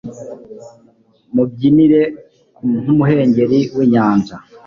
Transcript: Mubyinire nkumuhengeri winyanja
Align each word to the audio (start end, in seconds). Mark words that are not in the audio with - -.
Mubyinire 1.33 2.01
nkumuhengeri 2.79 3.57
winyanja 3.75 4.35